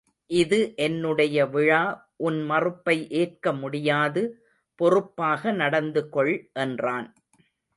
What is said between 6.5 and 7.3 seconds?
என்றான்.